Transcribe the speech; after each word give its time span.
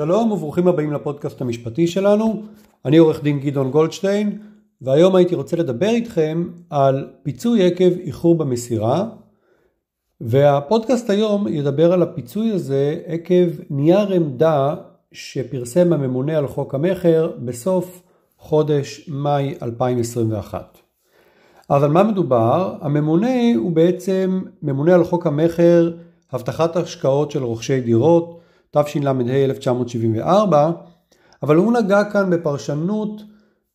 שלום 0.00 0.32
וברוכים 0.32 0.68
הבאים 0.68 0.92
לפודקאסט 0.92 1.40
המשפטי 1.40 1.86
שלנו. 1.86 2.42
אני 2.84 2.96
עורך 2.96 3.22
דין 3.22 3.40
גדעון 3.40 3.70
גולדשטיין, 3.70 4.38
והיום 4.82 5.16
הייתי 5.16 5.34
רוצה 5.34 5.56
לדבר 5.56 5.88
איתכם 5.88 6.48
על 6.70 7.08
פיצוי 7.22 7.66
עקב 7.66 7.98
איחור 7.98 8.34
במסירה, 8.34 9.08
והפודקאסט 10.20 11.10
היום 11.10 11.48
ידבר 11.48 11.92
על 11.92 12.02
הפיצוי 12.02 12.50
הזה 12.50 12.98
עקב 13.06 13.48
נייר 13.70 14.12
עמדה 14.12 14.74
שפרסם 15.12 15.92
הממונה 15.92 16.38
על 16.38 16.46
חוק 16.46 16.74
המכר 16.74 17.32
בסוף 17.44 18.02
חודש 18.38 19.08
מאי 19.08 19.54
2021. 19.62 20.78
אז 21.68 21.82
על 21.82 21.90
מה 21.90 22.02
מדובר? 22.02 22.74
הממונה 22.80 23.54
הוא 23.56 23.72
בעצם 23.72 24.42
ממונה 24.62 24.94
על 24.94 25.04
חוק 25.04 25.26
המכר, 25.26 25.92
הבטחת 26.32 26.76
השקעות 26.76 27.30
של 27.30 27.44
רוכשי 27.44 27.80
דירות, 27.80 28.39
תשל"ה 28.70 29.12
1974, 29.44 30.70
אבל 31.42 31.56
הוא 31.56 31.72
נגע 31.72 32.04
כאן 32.04 32.30
בפרשנות 32.30 33.22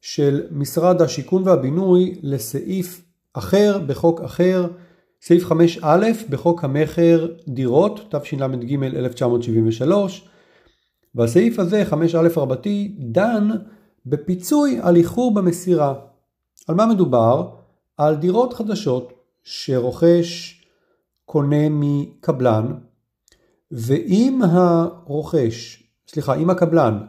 של 0.01 0.41
משרד 0.51 1.01
השיכון 1.01 1.43
והבינוי 1.45 2.19
לסעיף 2.23 3.01
אחר 3.33 3.79
בחוק 3.87 4.21
אחר, 4.21 4.67
סעיף 5.21 5.51
5א 5.51 5.85
בחוק 6.29 6.63
המכר 6.63 7.27
דירות, 7.47 8.15
תשל"ג 8.15 8.83
1973, 8.83 10.27
והסעיף 11.15 11.59
הזה, 11.59 11.83
5א 11.91 12.39
רבתי, 12.39 12.95
דן 12.99 13.49
בפיצוי 14.05 14.79
על 14.81 14.95
איחור 14.95 15.33
במסירה. 15.33 15.93
על 16.67 16.75
מה 16.75 16.85
מדובר? 16.85 17.49
על 17.97 18.15
דירות 18.15 18.53
חדשות 18.53 19.13
שרוכש 19.43 20.61
קונה 21.25 21.69
מקבלן 21.69 22.65
ואם 23.77 24.41
הרוכש, 24.43 25.83
סליחה, 26.07 26.35
אם 26.35 26.49
הקבלן 26.49 26.99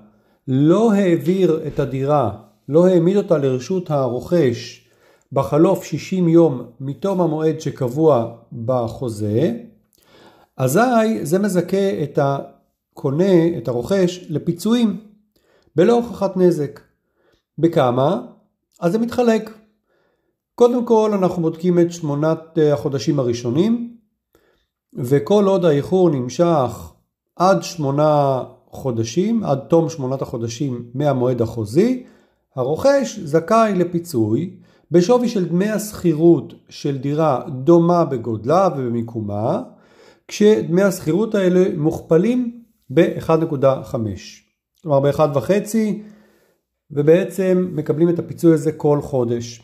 לא 0.49 0.93
העביר 0.93 1.61
את 1.67 1.79
הדירה, 1.79 2.31
לא 2.69 2.87
העמיד 2.87 3.17
אותה 3.17 3.39
לרשות 3.39 3.91
הרוכש 3.91 4.89
בחלוף 5.33 5.85
60 5.85 6.29
יום 6.29 6.63
מתום 6.81 7.21
המועד 7.21 7.61
שקבוע 7.61 8.37
בחוזה, 8.65 9.53
אזי 10.57 10.81
זה 11.23 11.39
מזכה 11.39 12.03
את 12.03 12.19
הקונה, 12.23 13.57
את 13.59 13.69
הרוכש, 13.69 14.27
לפיצויים 14.29 15.01
בלא 15.77 15.93
הוכחת 15.93 16.37
נזק. 16.37 16.81
בכמה? 17.59 18.27
אז 18.81 18.93
זה 18.93 18.99
מתחלק. 18.99 19.51
קודם 20.55 20.85
כל 20.85 21.11
אנחנו 21.15 21.43
בודקים 21.43 21.79
את 21.79 21.93
שמונת 21.93 22.59
החודשים 22.73 23.19
הראשונים, 23.19 23.96
וכל 24.95 25.45
עוד 25.45 25.65
האיחור 25.65 26.11
נמשך 26.11 26.93
עד 27.37 27.63
שמונה 27.63 28.43
חודשים, 28.71 29.45
עד 29.45 29.59
תום 29.59 29.89
שמונת 29.89 30.23
החודשים 30.23 30.85
מהמועד 30.95 31.43
החוזי, 31.43 32.05
הרוכש 32.57 33.19
זכאי 33.19 33.73
לפיצוי 33.75 34.57
בשווי 34.91 35.29
של 35.29 35.45
דמי 35.45 35.69
השכירות 35.69 36.55
של 36.69 36.99
דירה 36.99 37.41
דומה 37.49 38.05
בגודלה 38.05 38.69
ובמיקומה, 38.77 39.63
כשדמי 40.29 40.83
השכירות 40.83 41.35
האלה 41.35 41.65
מוכפלים 41.77 42.63
ב-1.5. 42.91 43.97
כלומר 44.83 45.01
ב-1.5 45.01 45.51
ובעצם 46.91 47.69
מקבלים 47.73 48.09
את 48.09 48.19
הפיצוי 48.19 48.55
הזה 48.55 48.73
כל 48.73 49.01
חודש. 49.03 49.63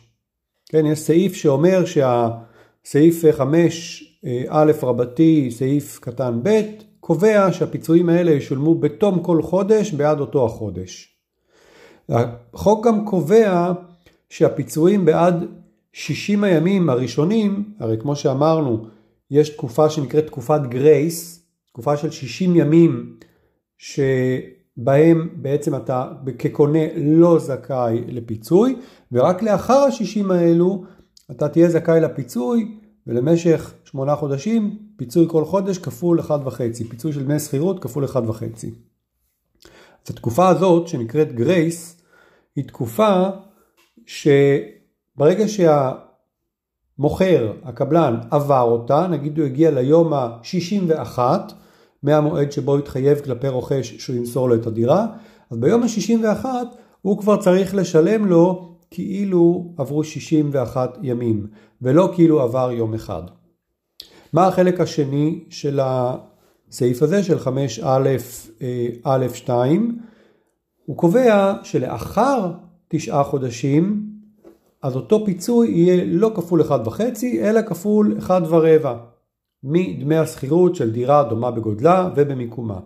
כן, 0.69 0.85
יש 0.85 0.99
סעיף 0.99 1.33
שאומר 1.33 1.83
שהסעיף 1.85 3.23
5 3.31 4.12
א' 4.47 4.71
רבתי 4.83 5.51
סעיף 5.51 5.99
קטן 5.99 6.39
ב' 6.43 6.61
קובע 6.99 7.51
שהפיצויים 7.51 8.09
האלה 8.09 8.31
ישולמו 8.31 8.75
בתום 8.75 9.23
כל 9.23 9.41
חודש 9.41 9.91
בעד 9.93 10.19
אותו 10.19 10.45
החודש. 10.45 11.17
החוק 12.09 12.87
גם 12.87 13.05
קובע 13.05 13.71
שהפיצויים 14.29 15.05
בעד 15.05 15.45
60 15.93 16.43
הימים 16.43 16.89
הראשונים, 16.89 17.63
הרי 17.79 17.97
כמו 17.97 18.15
שאמרנו, 18.15 18.85
יש 19.31 19.49
תקופה 19.49 19.89
שנקראת 19.89 20.27
תקופת 20.27 20.61
גרייס, 20.69 21.45
תקופה 21.67 21.97
של 21.97 22.11
60 22.11 22.55
ימים 22.55 23.15
שבהם 23.77 25.29
בעצם 25.35 25.75
אתה 25.75 26.11
כקונה 26.39 26.79
לא 26.97 27.39
זכאי 27.39 28.03
לפיצוי, 28.07 28.75
ורק 29.11 29.43
לאחר 29.43 29.73
ה-60 29.73 30.33
האלו 30.33 30.83
אתה 31.31 31.49
תהיה 31.49 31.69
זכאי 31.69 32.01
לפיצוי 32.01 32.77
ולמשך 33.07 33.73
שמונה 33.85 34.15
חודשים 34.15 34.77
פיצוי 34.95 35.25
כל 35.29 35.45
חודש 35.45 35.77
כפול 35.77 36.19
1.5, 36.19 36.29
פיצוי 36.89 37.13
של 37.13 37.23
דמי 37.23 37.39
שכירות 37.39 37.83
כפול 37.83 38.05
1.5. 38.05 38.15
אז 40.05 40.09
התקופה 40.09 40.47
הזאת 40.47 40.87
שנקראת 40.87 41.35
גרייס 41.35 42.01
היא 42.55 42.65
תקופה 42.67 43.29
שברגע 44.05 45.45
שהמוכר, 46.97 47.53
הקבלן, 47.63 48.19
עבר 48.31 48.61
אותה, 48.61 49.07
נגיד 49.07 49.37
הוא 49.37 49.45
הגיע 49.45 49.71
ליום 49.71 50.13
ה-61 50.13 51.19
מהמועד 52.03 52.51
שבו 52.51 52.77
התחייב 52.77 53.19
כלפי 53.19 53.47
רוכש 53.47 53.93
שהוא 53.93 54.15
ימסור 54.15 54.49
לו 54.49 54.55
את 54.55 54.67
הדירה, 54.67 55.07
אז 55.51 55.57
ביום 55.57 55.83
ה-61 55.83 56.45
הוא 57.01 57.17
כבר 57.19 57.41
צריך 57.41 57.75
לשלם 57.75 58.25
לו 58.25 58.72
כאילו 58.93 59.73
עברו 59.77 60.03
61 60.03 60.97
ימים, 61.01 61.47
ולא 61.81 62.11
כאילו 62.15 62.41
עבר 62.41 62.71
יום 62.71 62.93
אחד. 62.93 63.23
מה 64.33 64.47
החלק 64.47 64.79
השני 64.79 65.43
של 65.49 65.79
הסעיף 65.83 67.01
הזה, 67.01 67.23
של 67.23 67.37
5א(א2)? 67.37 69.49
הוא 70.85 70.97
קובע 70.97 71.53
שלאחר 71.63 72.51
תשעה 72.87 73.23
חודשים, 73.23 74.09
אז 74.81 74.95
אותו 74.95 75.25
פיצוי 75.25 75.71
יהיה 75.71 76.03
לא 76.05 76.31
כפול 76.35 76.61
1.5, 76.61 77.01
אלא 77.41 77.61
כפול 77.61 78.15
1 78.19 78.41
ורבע, 78.49 78.97
מדמי 79.63 80.17
השכירות 80.17 80.75
של 80.75 80.91
דירה 80.91 81.23
דומה 81.23 81.51
בגודלה 81.51 82.09
ובמיקומה. 82.15 82.79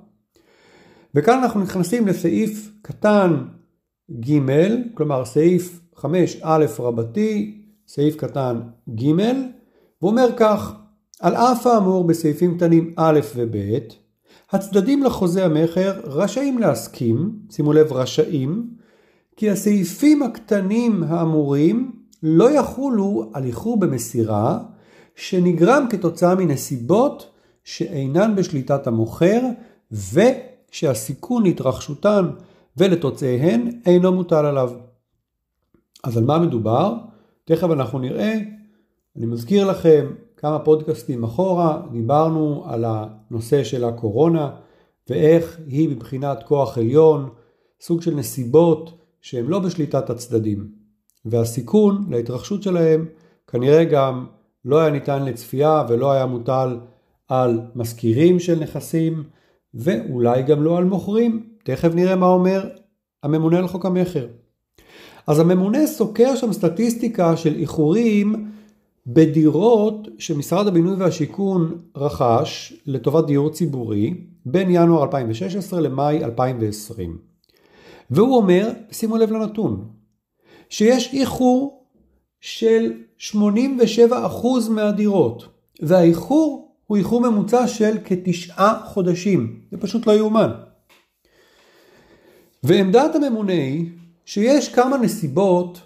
וכאן 1.16 1.40
אנחנו 1.44 1.62
נכנסים 1.62 2.08
לסעיף 2.08 2.72
קטן 2.82 3.44
ג', 4.12 4.40
כלומר 4.94 5.26
סעיף 5.26 5.80
5א 5.98 6.46
רבתי, 6.80 7.62
סעיף 7.88 8.16
קטן 8.16 8.60
ג', 8.96 9.12
ואומר 10.02 10.28
כך, 10.38 10.74
על 11.20 11.36
אף 11.36 11.68
האמור 11.68 12.04
בסעיפים 12.04 12.58
קטנים 12.58 12.94
א' 12.96 13.20
וב', 13.36 13.56
הצדדים 14.52 15.04
לחוזה 15.04 15.46
המכר 15.46 16.00
רשאים 16.04 16.58
להסכים, 16.58 17.32
שימו 17.50 17.74
לב 17.74 17.94
רשאים, 17.94 18.70
כי 19.36 19.50
הסעיפים 19.50 20.24
הקטנים 20.24 21.04
האמורים 21.04 21.92
לא 22.24 22.52
יחולו 22.52 23.30
על 23.34 23.44
איחור 23.44 23.80
במסירה 23.80 24.60
שנגרם 25.16 25.86
כתוצאה 25.90 26.36
מנסיבות 26.36 27.32
שאינן 27.64 28.36
בשליטת 28.36 28.88
המוכר 28.88 29.42
ושהסיכון 29.92 31.44
להתרחשותן 31.44 32.26
ולתוצאיהן 32.78 33.72
אינו 33.86 34.12
מוטל 34.12 34.46
עליו. 34.46 34.72
אז 36.04 36.18
על 36.18 36.24
מה 36.24 36.40
מדובר? 36.40 36.94
תכף 37.46 37.70
אנחנו 37.72 38.00
נראה. 38.00 38.34
אני 39.18 39.26
מזכיר 39.26 39.68
לכם 39.70 40.08
כמה 40.38 40.60
פודקאסטים 40.60 41.24
אחורה, 41.24 41.82
דיברנו 41.92 42.64
על 42.68 42.86
הנושא 42.88 43.64
של 43.64 43.84
הקורונה 43.84 44.52
ואיך 45.10 45.60
היא 45.68 45.90
מבחינת 45.90 46.44
כוח 46.44 46.78
עליון, 46.78 47.30
סוג 47.82 48.02
של 48.02 48.16
נסיבות 48.16 48.98
שהן 49.22 49.46
לא 49.46 49.60
בשליטת 49.60 50.10
הצדדים. 50.10 50.72
והסיכון 51.26 52.06
להתרחשות 52.10 52.64
שלהם 52.64 53.06
כנראה 53.48 53.84
גם 53.84 54.26
לא 54.66 54.80
היה 54.80 54.90
ניתן 54.90 55.26
לצפייה 55.26 55.84
ולא 55.90 56.12
היה 56.12 56.26
מוטל 56.26 56.80
על 57.28 57.62
משכירים 57.76 58.40
של 58.40 58.60
נכסים 58.60 59.24
ואולי 59.74 60.44
גם 60.44 60.64
לא 60.64 60.78
על 60.78 60.84
מוכרים. 60.84 61.50
תכף 61.64 61.90
נראה 61.96 62.16
מה 62.16 62.28
אומר 62.28 62.70
הממונה 63.24 63.58
על 63.58 63.68
חוק 63.68 63.86
המכר. 63.86 64.28
אז 65.28 65.40
הממונה 65.40 65.88
סוקר 65.88 66.36
שם 66.36 66.54
סטטיסטיקה 66.54 67.38
של 67.38 67.56
איחורים 67.56 68.52
בדירות 69.08 70.08
שמשרד 70.18 70.68
הבינוי 70.68 70.96
והשיכון 70.96 71.82
רכש 71.96 72.74
לטובת 72.86 73.26
דיור 73.26 73.50
ציבורי 73.50 74.14
בין 74.46 74.68
ינואר 74.72 75.04
2016 75.04 75.82
למאי 75.82 76.24
2020. 76.24 77.18
והוא 78.12 78.38
אומר, 78.38 78.70
שימו 78.92 79.18
לב 79.18 79.32
לנתון, 79.32 79.88
שיש 80.70 81.14
איחור 81.14 81.86
של 82.42 82.94
87% 83.20 83.34
מהדירות, 84.70 85.48
והאיחור 85.82 86.76
הוא 86.88 86.98
איחור 86.98 87.22
ממוצע 87.22 87.68
של 87.68 87.98
כתשעה 88.06 88.82
חודשים. 88.86 89.60
זה 89.72 89.78
פשוט 89.78 90.08
לא 90.08 90.12
יאומן. 90.12 90.52
ועמדת 92.64 93.16
הממונה 93.16 93.54
היא 93.54 93.86
שיש 94.28 94.74
כמה 94.74 94.98
נסיבות 94.98 95.82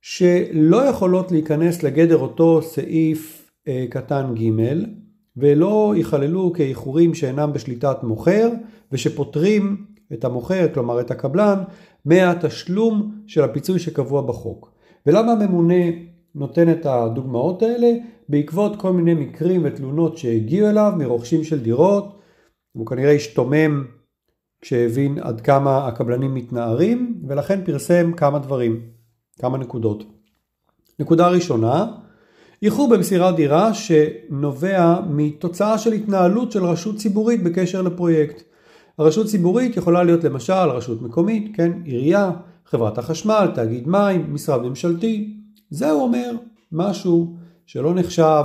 שלא 0.00 0.84
יכולות 0.84 1.32
להיכנס 1.32 1.82
לגדר 1.82 2.18
אותו 2.18 2.62
סעיף 2.62 3.50
אה, 3.68 3.84
קטן 3.90 4.34
ג' 4.34 4.50
ולא 5.36 5.94
ייכללו 5.96 6.52
כאיחורים 6.52 7.14
שאינם 7.14 7.52
בשליטת 7.52 7.96
מוכר 8.02 8.50
ושפותרים 8.92 9.84
את 10.12 10.24
המוכר, 10.24 10.66
כלומר 10.74 11.00
את 11.00 11.10
הקבלן, 11.10 11.58
מהתשלום 12.04 13.22
של 13.26 13.44
הפיצוי 13.44 13.78
שקבוע 13.78 14.22
בחוק. 14.22 14.72
ולמה 15.06 15.32
הממונה 15.32 15.84
נותן 16.34 16.72
את 16.72 16.86
הדוגמאות 16.86 17.62
האלה? 17.62 17.92
בעקבות 18.28 18.76
כל 18.76 18.92
מיני 18.92 19.14
מקרים 19.14 19.60
ותלונות 19.64 20.18
שהגיעו 20.18 20.70
אליו 20.70 20.92
מרוכשים 20.98 21.44
של 21.44 21.62
דירות, 21.62 22.20
הוא 22.72 22.86
כנראה 22.86 23.12
השתומם 23.12 23.84
כשהבין 24.60 25.18
עד 25.18 25.40
כמה 25.40 25.86
הקבלנים 25.88 26.34
מתנערים, 26.34 27.11
ולכן 27.28 27.64
פרסם 27.64 28.12
כמה 28.12 28.38
דברים, 28.38 28.80
כמה 29.38 29.58
נקודות. 29.58 30.04
נקודה 30.98 31.28
ראשונה, 31.28 31.86
איחור 32.62 32.90
במסירת 32.90 33.36
דירה 33.36 33.74
שנובע 33.74 35.00
מתוצאה 35.10 35.78
של 35.78 35.92
התנהלות 35.92 36.52
של 36.52 36.64
רשות 36.64 36.96
ציבורית 36.96 37.42
בקשר 37.42 37.82
לפרויקט. 37.82 38.42
הרשות 38.98 39.26
ציבורית 39.26 39.76
יכולה 39.76 40.02
להיות 40.02 40.24
למשל 40.24 40.52
רשות 40.52 41.02
מקומית, 41.02 41.56
כן, 41.56 41.72
עירייה, 41.84 42.30
חברת 42.66 42.98
החשמל, 42.98 43.48
תאגיד 43.54 43.88
מים, 43.88 44.34
משרד 44.34 44.62
ממשלתי. 44.62 45.36
זה 45.70 45.92
אומר 45.92 46.30
משהו 46.72 47.36
שלא 47.66 47.94
נחשב 47.94 48.44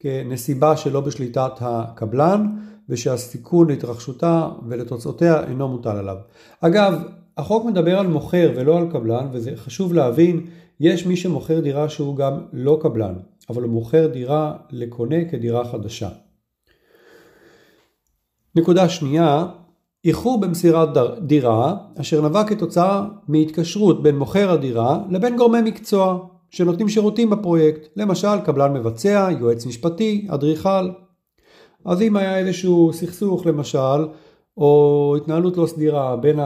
כנסיבה 0.00 0.76
שלא 0.76 1.00
בשליטת 1.00 1.52
הקבלן 1.60 2.46
ושהסיכון 2.88 3.70
להתרחשותה 3.70 4.48
ולתוצאותיה 4.68 5.44
אינו 5.44 5.68
מוטל 5.68 5.96
עליו. 5.96 6.16
אגב, 6.60 7.02
החוק 7.38 7.64
מדבר 7.64 7.98
על 7.98 8.06
מוכר 8.06 8.52
ולא 8.56 8.78
על 8.78 8.90
קבלן 8.90 9.26
וזה 9.32 9.52
חשוב 9.56 9.94
להבין, 9.94 10.46
יש 10.80 11.06
מי 11.06 11.16
שמוכר 11.16 11.60
דירה 11.60 11.88
שהוא 11.88 12.16
גם 12.16 12.40
לא 12.52 12.78
קבלן, 12.82 13.14
אבל 13.50 13.62
הוא 13.62 13.70
מוכר 13.70 14.06
דירה 14.06 14.56
לקונה 14.70 15.24
כדירה 15.30 15.64
חדשה. 15.64 16.08
נקודה 18.54 18.88
שנייה, 18.88 19.46
איחור 20.04 20.40
במסירת 20.40 20.88
דירה 21.20 21.76
אשר 22.00 22.28
נבע 22.28 22.44
כתוצאה 22.44 23.04
מהתקשרות 23.28 24.02
בין 24.02 24.18
מוכר 24.18 24.50
הדירה 24.50 24.98
לבין 25.10 25.36
גורמי 25.36 25.62
מקצוע 25.62 26.18
שנותנים 26.50 26.88
שירותים 26.88 27.30
בפרויקט, 27.30 27.88
למשל 27.96 28.40
קבלן 28.44 28.72
מבצע, 28.72 29.28
יועץ 29.40 29.66
משפטי, 29.66 30.26
אדריכל. 30.30 30.90
אז 31.84 32.02
אם 32.02 32.16
היה 32.16 32.38
איזשהו 32.38 32.92
סכסוך 32.92 33.46
למשל, 33.46 34.06
או 34.56 35.14
התנהלות 35.16 35.56
לא 35.56 35.66
סדירה 35.66 36.16
בין 36.16 36.38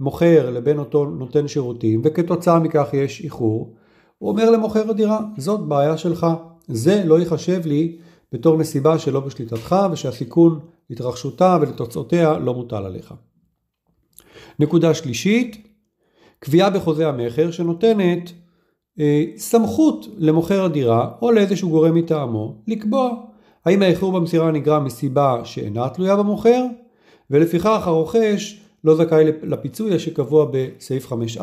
המוכר 0.00 0.50
לבין 0.50 0.78
אותו 0.78 1.04
נותן 1.04 1.48
שירותים, 1.48 2.02
וכתוצאה 2.04 2.58
מכך 2.58 2.88
יש 2.92 3.24
איחור, 3.24 3.74
הוא 4.18 4.30
אומר 4.30 4.50
למוכר 4.50 4.90
הדירה, 4.90 5.20
זאת 5.36 5.60
בעיה 5.60 5.98
שלך, 5.98 6.26
זה 6.68 7.02
לא 7.04 7.20
ייחשב 7.20 7.66
לי 7.66 7.96
בתור 8.32 8.56
נסיבה 8.56 8.98
שלא 8.98 9.20
בשליטתך 9.20 9.76
ושהסיכון 9.92 10.60
להתרחשותה 10.90 11.58
ולתוצאותיה 11.60 12.38
לא 12.38 12.54
מוטל 12.54 12.84
עליך. 12.84 13.14
נקודה 14.58 14.94
שלישית, 14.94 15.68
קביעה 16.38 16.70
בחוזה 16.70 17.08
המכר 17.08 17.50
שנותנת 17.50 18.32
אה, 19.00 19.24
סמכות 19.36 20.06
למוכר 20.16 20.64
הדירה 20.64 21.10
או 21.22 21.32
לאיזשהו 21.32 21.70
גורם 21.70 21.94
מטעמו 21.94 22.54
לקבוע 22.66 23.10
האם 23.64 23.82
האיחור 23.82 24.12
במסירה 24.12 24.50
נגרם 24.50 24.84
מסיבה 24.84 25.40
שאינה 25.44 25.88
תלויה 25.88 26.16
במוכר 26.16 26.64
ולפיכך 27.30 27.86
הרוכש 27.86 28.60
לא 28.84 28.96
זכאי 28.96 29.24
לפיצוי 29.42 29.98
שקבוע 29.98 30.46
בסעיף 30.52 31.12
5א 31.12 31.42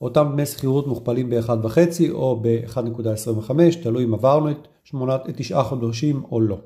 אותם 0.00 0.28
דמי 0.32 0.46
שכירות 0.46 0.86
מוכפלים 0.86 1.30
ב-1.5 1.30 1.78
או 2.10 2.40
ב-1.25 2.42 3.50
תלוי 3.82 4.04
אם 4.04 4.14
עברנו 4.14 4.50
את 4.50 4.68
שמונת, 4.84 5.20
תשעה 5.36 5.64
חודשים 5.64 6.22
או 6.30 6.40
לא. 6.40 6.58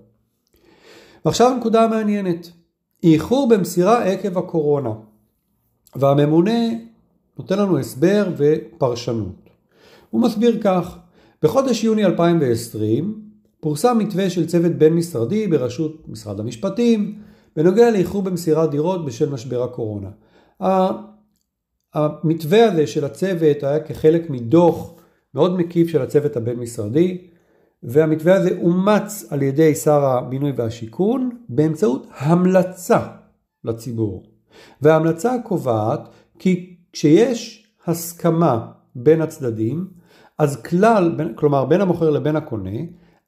ועכשיו 1.25 1.57
נקודה 1.57 1.89
מעניינת 1.89 2.51
איחור 3.03 3.49
במסירה 3.49 4.05
עקב 4.05 4.39
הקורונה 4.39 4.93
והממונה 5.97 6.61
נותן 7.39 7.59
לנו 7.59 7.79
הסבר 7.79 8.27
ופרשנות. 8.37 9.51
הוא 10.11 10.23
מסביר 10.23 10.59
כך, 10.63 10.99
בחודש 11.43 11.85
יוני 11.85 12.05
2020 12.05 13.21
פורסם 13.61 13.99
מתווה 13.99 14.31
של 14.31 14.47
צוות 14.47 14.73
בין 14.73 14.95
משרדי 14.95 15.47
בראשות 15.47 16.09
משרד 16.09 16.41
המשפטים 16.41 17.19
בנוגע 17.57 17.91
לאיחור 17.91 18.23
במסירת 18.23 18.71
דירות 18.71 19.05
בשל 19.05 19.29
משבר 19.29 19.63
הקורונה. 19.63 20.09
המתווה 21.95 22.65
הזה 22.65 22.87
של 22.87 23.05
הצוות 23.05 23.63
היה 23.63 23.81
כחלק 23.81 24.31
מדוח 24.31 24.95
מאוד 25.35 25.57
מקיף 25.57 25.89
של 25.89 26.03
הצוות 26.03 26.37
הבין 26.37 26.59
משרדי 26.59 27.19
והמתווה 27.83 28.35
הזה 28.35 28.51
אומץ 28.63 29.25
על 29.31 29.43
ידי 29.43 29.75
שר 29.75 30.05
הבינוי 30.05 30.53
והשיכון 30.57 31.31
באמצעות 31.49 32.07
המלצה 32.17 33.07
לציבור. 33.65 34.25
וההמלצה 34.83 35.35
קובעת 35.45 36.09
כי 36.39 36.77
כשיש 36.93 37.67
הסכמה 37.87 38.67
בין 38.95 39.21
הצדדים, 39.21 39.87
אז 40.39 40.63
כלל, 40.63 41.17
כלומר 41.35 41.65
בין 41.65 41.81
המוכר 41.81 42.11
לבין 42.11 42.37
הקונה, 42.37 42.81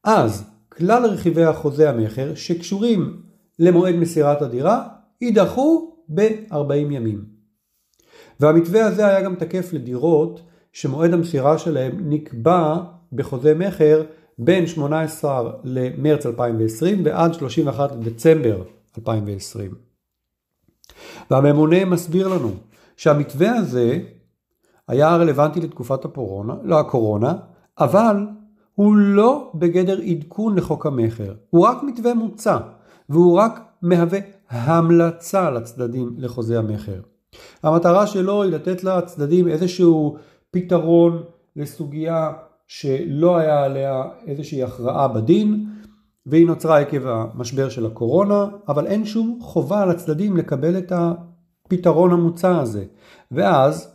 אז 0.05 0.45
כלל 0.69 1.07
רכיבי 1.07 1.45
החוזה 1.45 1.91
המכר 1.91 2.35
שקשורים 2.35 3.23
למועד 3.59 3.95
מסירת 3.95 4.43
הדירה 4.43 4.89
יידחו 5.21 5.95
ב-40 6.09 6.75
ימים. 6.75 7.25
והמתווה 8.41 8.85
הזה 8.85 9.07
היה 9.07 9.23
גם 9.23 9.35
תקף 9.35 9.73
לדירות 9.73 10.43
שמועד 10.73 11.13
המסירה 11.13 11.59
שלהם 11.59 11.93
נקבע 12.01 12.77
בחוזה 13.13 13.55
מכר 13.55 14.03
בין 14.39 14.67
18 14.67 15.53
למרץ 15.65 16.27
2020 16.27 17.03
ועד 17.05 17.35
31 17.35 17.93
לדצמבר 17.93 18.63
2020. 18.99 19.75
והממונה 21.31 21.85
מסביר 21.85 22.29
לנו 22.29 22.51
שהמתווה 22.97 23.55
הזה 23.55 23.99
היה 24.89 25.17
רלוונטי 25.17 25.61
לתקופת 25.61 26.05
הקורונה, 26.05 26.55
לא 26.63 26.81
הקורונה, 26.81 27.35
אבל 27.79 28.27
הוא 28.75 28.97
לא 28.97 29.53
בגדר 29.55 30.01
עדכון 30.01 30.57
לחוק 30.59 30.87
המכר, 30.87 31.35
הוא 31.51 31.67
רק 31.67 31.83
מתווה 31.83 32.15
מוצע, 32.15 32.59
והוא 33.09 33.39
רק 33.39 33.61
מהווה 33.83 34.19
המלצה 34.51 35.51
לצדדים 35.51 36.15
לחוזה 36.19 36.59
המכר. 36.59 37.01
המטרה 37.63 38.07
שלו 38.07 38.43
היא 38.43 38.53
לתת 38.53 38.85
לצדדים 38.85 39.49
איזשהו 39.49 40.17
פתרון 40.51 41.23
לסוגיה 41.57 42.33
שלא 42.67 43.37
היה 43.37 43.65
עליה 43.65 44.03
איזושהי 44.27 44.63
הכרעה 44.63 45.09
בדין, 45.09 45.67
והיא 46.27 46.47
נוצרה 46.47 46.79
עקב 46.81 47.07
המשבר 47.07 47.69
של 47.69 47.87
הקורונה, 47.87 48.47
אבל 48.69 48.87
אין 48.87 49.05
שום 49.05 49.39
חובה 49.43 49.87
לצדדים 49.87 50.37
לקבל 50.37 50.79
את 50.79 50.93
הפתרון 50.95 52.13
המוצע 52.13 52.59
הזה. 52.59 52.85
ואז, 53.31 53.95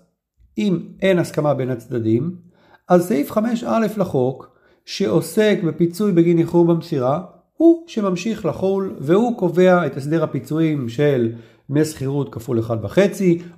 אם 0.58 0.80
אין 1.02 1.20
הסכמה 1.20 1.54
בין 1.54 1.70
הצדדים, 1.70 2.36
אז 2.90 3.08
סעיף 3.08 3.32
5א 3.32 3.98
לחוק, 3.98 4.58
שעוסק 4.86 5.60
בפיצוי 5.68 6.12
בגין 6.12 6.38
איחור 6.38 6.66
במסירה, 6.66 7.24
הוא 7.58 7.84
שממשיך 7.88 8.46
לחול 8.46 8.96
והוא 9.00 9.38
קובע 9.38 9.86
את 9.86 9.98
הסדר 9.98 10.24
הפיצויים 10.24 10.90
של 10.90 11.32
דמי 11.70 11.86
שכירות 11.86 12.34
כפול 12.34 12.60
1.5 12.60 13.00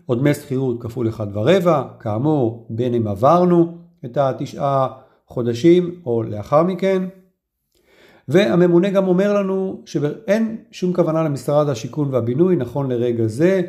או 0.10 0.16
דמי 0.16 0.34
שכירות 0.34 0.82
כפול 0.82 1.10
1.4, 1.10 1.68
כאמור 2.00 2.68
בין 2.70 2.94
אם 2.94 3.08
עברנו 3.08 3.78
את 4.06 4.18
התשעה 4.18 4.88
חודשים 5.28 6.02
או 6.06 6.24
לאחר 6.24 6.64
מכן. 6.64 7.04
והממונה 8.28 8.90
גם 8.90 9.08
אומר 9.08 9.34
לנו 9.34 9.82
שאין 9.86 10.58
שום 10.72 10.94
כוונה 10.94 11.24
למשרד 11.24 11.70
השיכון 11.70 12.14
והבינוי 12.14 12.56
נכון 12.56 12.92
לרגע 12.92 13.28
זה 13.28 13.62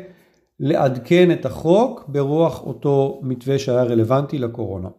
לעדכן 0.59 1.31
את 1.31 1.45
החוק 1.45 2.05
ברוח 2.07 2.63
אותו 2.63 3.19
מתווה 3.23 3.59
שהיה 3.59 3.83
רלוונטי 3.83 4.37
לקורונה. 4.37 4.89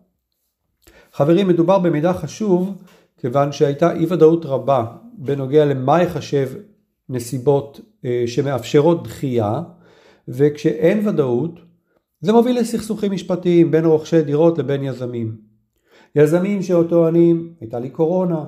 חברים, 1.12 1.48
מדובר 1.48 1.78
במידע 1.78 2.12
חשוב 2.12 2.74
כיוון 3.18 3.52
שהייתה 3.52 3.92
אי 3.92 4.06
ודאות 4.08 4.46
רבה 4.46 4.84
בנוגע 5.24 5.64
למה 5.64 6.02
יחשב 6.02 6.48
נסיבות 7.08 7.80
אה, 8.04 8.24
שמאפשרות 8.26 9.04
דחייה 9.04 9.62
וכשאין 10.28 11.08
ודאות 11.08 11.60
זה 12.20 12.32
מוביל 12.32 12.58
לסכסוכים 12.58 13.12
משפטיים 13.12 13.70
בין 13.70 13.84
רוכשי 13.84 14.22
דירות 14.22 14.58
לבין 14.58 14.82
יזמים. 14.82 15.36
יזמים 16.14 16.62
שטוענים 16.62 17.54
הייתה 17.60 17.78
לי 17.78 17.90
קורונה 17.90 18.44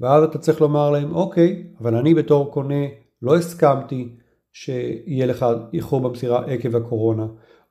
ואז 0.00 0.24
אתה 0.24 0.38
צריך 0.38 0.60
לומר 0.60 0.90
להם 0.90 1.14
אוקיי 1.14 1.66
אבל 1.80 1.94
אני 1.94 2.14
בתור 2.14 2.52
קונה 2.52 2.84
לא 3.22 3.36
הסכמתי 3.36 4.16
שיהיה 4.52 5.26
לך 5.26 5.46
איחור 5.72 6.00
במסירה 6.00 6.44
עקב 6.44 6.76
הקורונה 6.76 7.26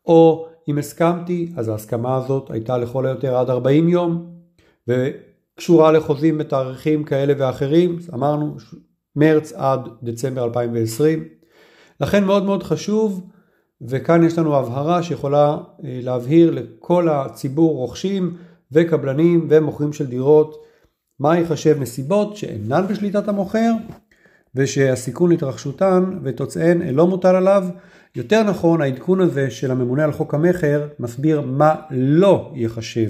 או 0.06 0.48
אם 0.70 0.78
הסכמתי 0.78 1.54
אז 1.58 1.68
ההסכמה 1.68 2.16
הזאת 2.16 2.52
הייתה 2.52 2.78
לכל 2.78 3.06
היותר 3.06 3.38
עד 3.38 3.50
40 3.50 3.90
יום 3.90 4.32
וקשורה 5.56 5.92
לחוזים 5.92 6.38
בתאריכים 6.38 7.04
כאלה 7.04 7.34
ואחרים 7.38 8.00
אמרנו 8.14 8.56
מרץ 9.16 9.54
עד 9.54 9.80
דצמבר 10.04 10.44
2020 10.44 11.28
לכן 12.00 12.24
מאוד 12.24 12.46
מאוד 12.46 12.64
חשוב 12.64 13.30
וכאן 13.82 14.24
יש 14.24 14.38
לנו 14.38 14.56
הבהרה 14.56 15.04
שיכולה 15.04 15.58
אה, 15.84 16.00
להבהיר 16.04 16.52
לכל 16.52 17.10
הציבור 17.10 17.76
רוכשים 17.76 18.38
וקבלנים 18.72 19.48
ומוכרים 19.50 19.94
של 19.94 20.06
דירות 20.06 20.66
מה 21.20 21.38
ייחשב 21.38 21.80
נסיבות 21.80 22.38
שאינן 22.38 22.88
בשליטת 22.88 23.28
המוכר 23.28 23.72
ושהסיכון 24.56 25.30
להתרחשותן 25.30 26.04
ותוצאיהן 26.24 26.82
לא 26.82 27.08
מוטל 27.08 27.36
עליו. 27.36 27.68
יותר 28.16 28.44
נכון, 28.44 28.82
העדכון 28.82 29.22
הזה 29.22 29.52
של 29.52 29.72
הממונה 29.72 30.04
על 30.04 30.12
חוק 30.12 30.34
המכר 30.34 30.88
מסביר 31.00 31.42
מה 31.42 31.76
לא 31.92 32.52
ייחשב 32.56 33.10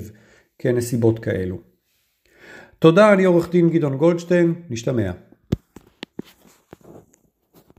כנסיבות 0.59 1.19
כאלו. 1.19 1.74
תודה, 2.85 3.13
אני 3.13 3.23
עורך 3.23 3.49
דין 3.51 3.69
גדעון 3.69 3.97
גולדשטיין, 3.97 4.53
נשתמע. 4.69 5.11